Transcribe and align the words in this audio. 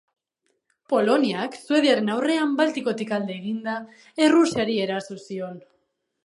Poloniak, 0.93 1.57
Suediaren 1.67 2.09
aurrean 2.13 2.55
Baltikotik 2.61 3.13
alde 3.19 3.37
eginda, 3.43 3.77
Errusiari 4.29 4.81
eraso 4.89 5.21
zion. 5.29 5.63